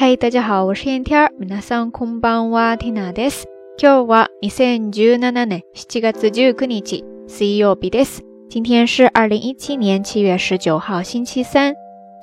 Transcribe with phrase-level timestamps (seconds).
[0.00, 1.32] 嗨，大家好，我是燕天儿。
[1.40, 3.46] 皆さんこんばんは、ティナです。
[3.78, 8.22] 今日は二千十七年七月十九日、水曜日です。
[8.48, 11.74] 今天是二零一七年七月十九号，星期三。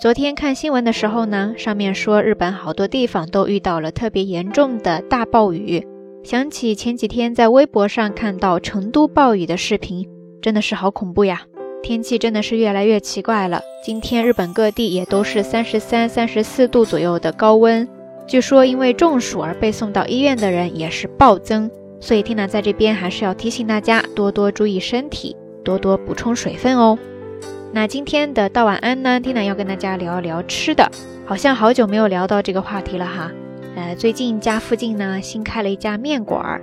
[0.02, 5.86] 昨天看新闻的时候呢，上面说日本好多地方都遇到了特别严重的大暴雨。
[6.24, 10.08] 想起前几天在微博上看到成都暴雨的视频，
[10.42, 11.42] 真的是好恐怖呀！
[11.83, 13.63] 天气真的是越来越奇怪了。
[13.83, 17.89] 今天日本各地也都是三十三、三十四度左右的高温。
[18.27, 26.99] 据说因为中暑而被送到医院的人也是暴增，所以缇娜在这边还是要提醒大家多多注意身体，多多补充水分哦。
[27.73, 30.91] 那今天的道晚安呢，缇娜要跟大家聊一聊吃的，
[31.25, 33.31] 好像好久没有聊到这个话题了哈。
[33.77, 36.61] 呃，最近家附近呢新开了一家面馆儿。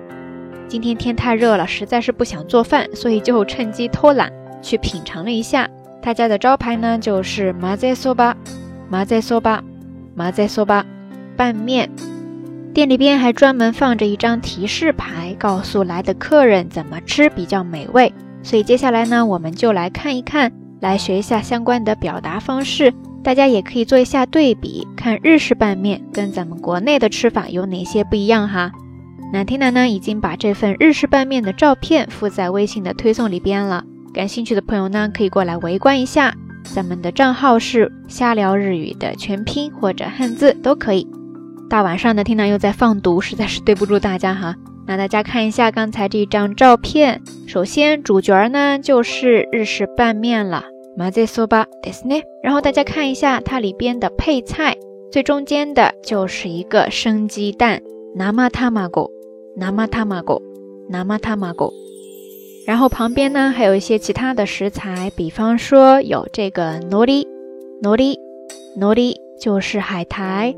[0.67, 4.31] 今天天太热了，实在是不想做饭，所以就趁机偷懒
[4.65, 5.69] 去品尝了一下。
[6.01, 8.35] 他家的招牌呢就是麻在索巴，
[8.89, 9.63] 麻在索巴，
[10.15, 10.83] 麻在索巴
[11.37, 11.89] 拌面。
[12.73, 18.11] 店里边还专门放着一张提示牌，告诉来的客人怎么吃比较美味。
[18.43, 22.93] 所以接下来呢，我们就来看一看，来学一下相关的表达方式。
[23.23, 28.71] 大家也可以做一下对比，看日式拌面跟咱们国内的吃法有哪些不一样哈。
[29.33, 33.83] 那缇娜呢已经把这份日式拌面的照片附在微信的推送里边了，
[34.14, 36.34] 感兴趣的朋友呢可以过来围观一下。
[36.62, 41.06] 咱们的账号是瞎聊日语的全拼或者汉字都可以。
[41.68, 44.56] 大晚上的缇娜又在放毒，实在是对不住大家哈。
[44.86, 50.64] 那大家看一下刚才这张照片，首先主角呢就是日式拌面了。
[50.96, 52.20] 麻在说吧，对是呢。
[52.42, 54.76] 然后大家看一下它里边的配菜，
[55.12, 57.80] 最中间的就是一个生鸡蛋，
[58.16, 59.10] ナマタマゴ，
[59.56, 59.72] ナ
[62.66, 67.26] 然后旁边呢还有一些其他的食材，比方说有这个ノリ，
[67.82, 68.18] ノリ，
[68.78, 70.54] ノリ就是海苔，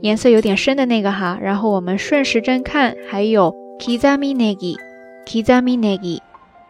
[0.00, 1.38] 颜色有点深的那个哈。
[1.40, 4.76] 然后我们顺时针看，还有キザミネギ，
[5.26, 6.20] キザミネギ，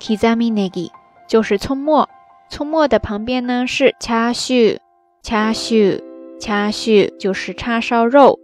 [0.01, 0.91] キザミネギ
[1.29, 2.09] 就是葱末。
[2.49, 4.79] 葱末的旁边呢是叉须，
[5.23, 6.01] 叉须，
[6.39, 8.39] 叉须就是叉烧肉，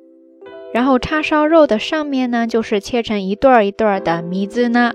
[0.72, 4.92] 然后叉烧肉的上面呢就是切成一段儿一段儿的米子呢，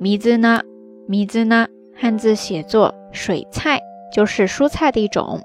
[0.00, 0.60] 米子呢，
[1.06, 3.80] 米子呢，汉字写作水菜，
[4.12, 5.40] 就是蔬菜的一种。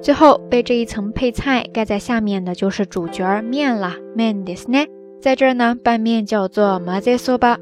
[0.00, 4.88] 最后被这一层配菜盖在下面的就是主角面了，面ですね。
[5.20, 7.56] 在这儿呢，拌面叫做麻在そば，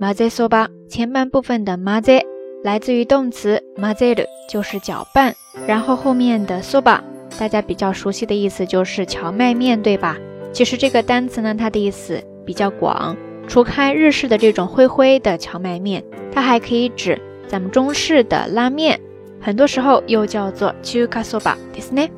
[0.00, 2.24] 麻在そば，前半部分的麻在。
[2.64, 5.34] 来自于动词 mazeru，就是搅拌，
[5.66, 6.98] 然后后面的 soba，
[7.38, 10.16] 大家比较熟悉的意思就是荞麦面，对吧？
[10.50, 13.14] 其实这个单词呢，它的意思比较广，
[13.48, 16.02] 除开日式的这种灰灰的荞麦面，
[16.32, 19.00] 它还可以指咱们中式的拉面，
[19.40, 22.08] 很多时候又叫做 chuka soba，对是呢。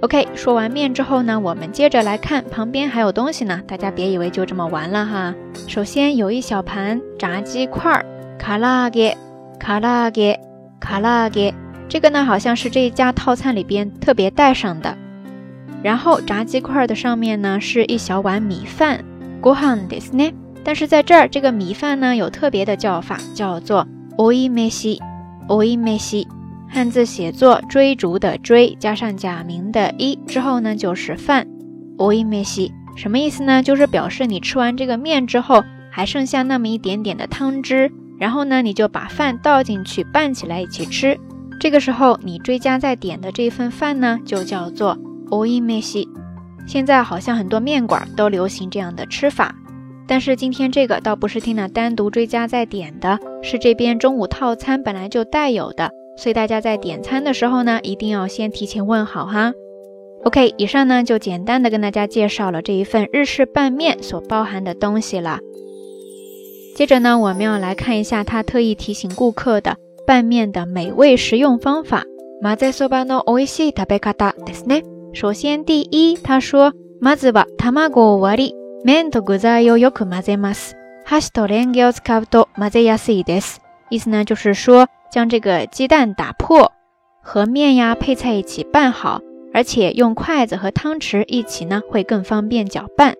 [0.00, 5.34] OK，说完面之后呢，我们接着来看旁边还有东西呢，大家别以为就这么完了哈。
[5.66, 8.04] 首先有一小盘炸鸡块儿，
[8.38, 9.16] 卡拉给。
[9.58, 10.38] 卡拉给，
[10.78, 11.52] 卡拉给，
[11.88, 14.96] 这个呢好像是这一家套餐里边特别带上的。
[15.82, 19.00] 然后炸鸡块的上面呢是一小碗米饭
[19.42, 20.32] ご飯ですね。
[20.64, 23.86] 但是在这儿这个米饭呢有特别的叫法，叫做
[24.16, 24.98] おいめし，
[25.48, 26.26] おいめし，
[26.68, 31.46] 汉字写作追逐的追加上假名的一之后呢就是饭，
[31.96, 33.62] おいめし什么意思呢？
[33.62, 37.90] 就是表示你吃完这个面之后还剩下那么一点点的汤汁。
[38.18, 41.16] 然后呢，你就把饭倒进去拌起来一起吃。
[41.60, 44.98] 这个时候你追加再点的这份饭呢，就叫做
[45.30, 46.08] oi meshi。
[46.66, 49.54] 现在好像很多面馆都流行这样的吃法，
[50.12, 59.52] 但是今天这个倒不是 Tina 单独追加再点的，是这边中午套餐本来就带有的，所以大家在点餐的时候呢，一定要先提前问好哈。
[60.24, 65.38] OK，以上呢就简单的跟大家介绍了这一份日式拌面所包含的东西了。
[66.74, 72.04] 接着呢，我们要来看一下他特意提醒顾客的拌面的美味食用方法。
[72.40, 74.84] まぜそばの美味しい食べ方ですね。
[75.12, 78.54] 首先，第一，他说，まずは卵を割り、
[78.84, 80.76] 麺と具材をよく混ぜます。
[81.04, 83.60] 箸とレンゲを使うと混ぜやすいです。
[83.90, 86.72] 意思呢，就是说将这个鸡蛋打破，
[87.22, 89.20] 和面呀配菜一起拌好，
[89.54, 93.14] 而且用筷子和汤匙一起呢，会更方便搅拌。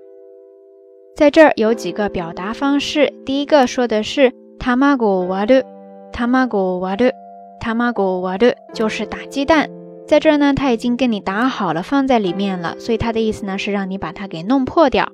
[1.16, 9.70] 在这儿有几个表达方式，第一个说的是 tamago waru，tamago waru，tamago waru，就是打鸡蛋。
[10.06, 15.10] 在这儿呢，他已经给你打好了，放在里面了，所以他的意思呢是让你把它给弄破掉。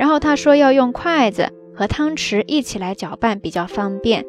[0.00, 4.24] 然后他说要用筷子和汤匙一起来搅拌比较方便。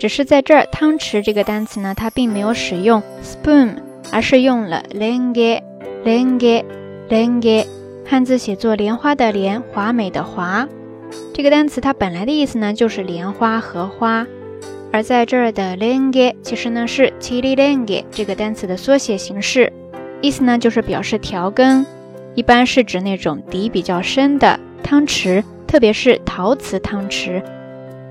[0.00, 3.76] 只是在这儿汤匙这个单词呢，它并没有使用 spoon，
[4.10, 7.66] 而是用了 lenge，lenge，lenge。
[8.04, 10.68] 汉字写作莲花的莲，华美的华。
[11.32, 14.26] 这个单词它本来的意思呢，就是莲花、荷花。
[14.92, 19.72] 而在这儿的 lenge 其实呢是 chili lenge 这个单词的缩写形式，
[20.20, 21.86] 意思呢就是表示调羹，
[22.34, 27.43] 一般是指那种底比较深的汤匙，特别是陶瓷汤匙。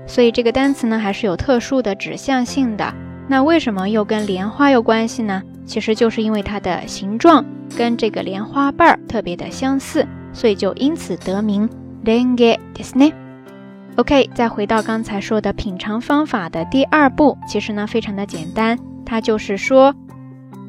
[0.07, 2.93] 所以这个单词呢还是有特殊的指向性的。
[3.27, 5.41] 那为什么又跟莲花有关系呢？
[5.65, 7.45] 其实就是因为它的形状
[7.77, 11.69] 跟这个莲花瓣儿特别的相似，所以就因此得名
[12.03, 13.13] lenge ですね。
[13.95, 19.93] OK，再回到刚才说的品尝方法的第二步，其实呢非常的简单，它就是说，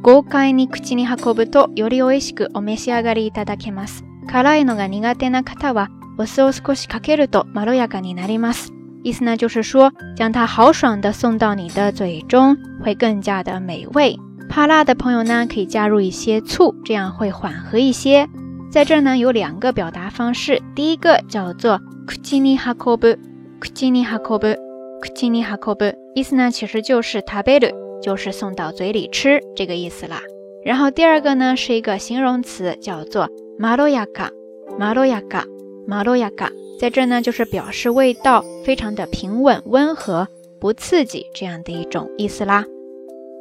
[0.03, 4.05] 豪快に口に運ぶとより美味しくお召し上がりいただけます。
[4.29, 5.89] 辛いのが苦手な方は
[6.19, 8.73] お酢を少しかけるとまろやかになります。
[9.03, 14.19] 意思呢就是说，将它豪爽的送到你的嘴中，会更加的美味。
[14.49, 18.29] 怕辣的朋友呢，可以加入一些醋，这样会缓和一些。
[18.71, 21.81] 在这呢有两个表达方式，第一个叫做。
[22.05, 23.17] 口に運ぶ、
[23.61, 24.59] 口に運ぶ、
[25.01, 27.73] 口に運ぶ，意思呢其实就是食べる，
[28.03, 30.21] 就是送到嘴里吃这个意思啦。
[30.65, 33.29] 然后第二个呢是一个形容词，叫做
[33.59, 34.31] まろやか、
[34.79, 35.45] まろやか、
[35.87, 40.29] まろやか，在这呢就是表示味道非常的平稳、温和，
[40.61, 42.65] 不刺激这样的一种意思啦。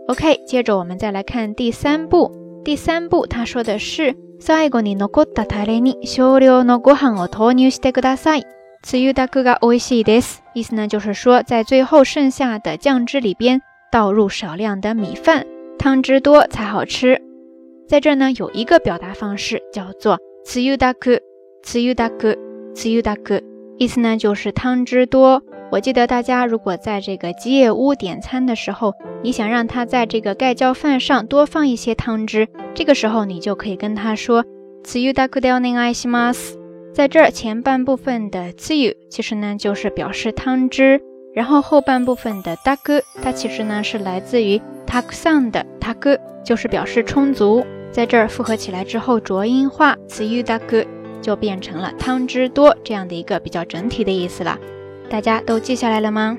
[0.07, 2.31] OK，接着我们再来看第三步。
[2.63, 8.43] 第三步他说的是最後に残ったタレに少量のご飯を投入してください。
[8.83, 10.41] 此鱼大哥哥おいしいです。
[10.53, 15.45] 意思呢就是说，在最后剩下的酱汁里边倒入少量的米饭，
[15.77, 17.21] 汤汁多才好吃。
[17.87, 21.19] 在这呢有一个表达方式叫做此鱼大哥，
[21.65, 22.35] 此鱼大哥，
[22.73, 23.41] 此鱼大哥，
[23.77, 25.43] 意思呢就是汤汁多。
[25.71, 34.43] 我记得大家如果在这个吉野屋点餐的时候，你想让他在这个盖浇饭上多放一些汤汁，这个时候你就可以跟他说
[34.83, 36.55] 此鱼大哥でお願いします。
[36.93, 40.99] 在这儿前半部分的 tsu 其实呢就是表示汤汁，
[41.33, 47.65] 然后后半部分的 daku 它其实呢是来自于 takusan 的 taku，就是表示充足。
[47.91, 50.85] 在这儿复合起来之后，浊音化 tsu daku
[51.26, 54.56] 就变成了汤汁多这样的一个比较整体的意思了。
[55.10, 56.38] 大家都记下来了吗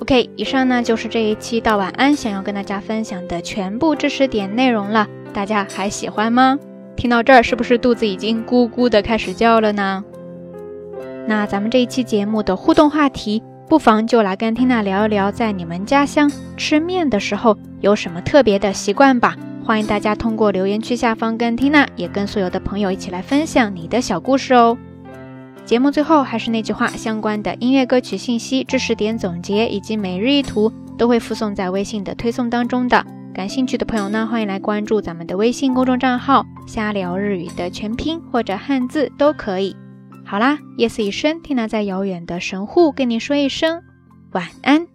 [0.00, 5.08] ？OK，以上呢就是这一期到晚安想要跟大家分享的全部知识点内容了。
[5.32, 6.56] 大家还喜欢吗？
[6.94, 10.04] 听到这儿，是不是肚子已经咕咕的开始叫了呢？
[11.26, 19.36] 那咱们这一期节目的互动话题，不妨就来跟缇娜聊一聊，在你们家乡吃面的时候有什么特别的习惯吧。
[19.68, 24.78] 欢迎大家通过留言区下方跟缇娜，也跟所有的朋友一起来分享你的小故事哦。
[25.66, 33.04] 节目最后还是那句话，相关的音乐歌曲信息、知识点总结以及每日一图都会附送在微信的推送当中的。
[33.34, 39.76] 感兴趣的朋友呢，欢迎来关注咱们的微信公众账号“瞎聊日语”的全拼或者汉字都可以。
[40.24, 43.82] 好啦，夜色已深，缇娜在遥远的神户跟你说一声
[44.32, 44.87] 晚安。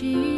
[0.00, 0.31] hoje.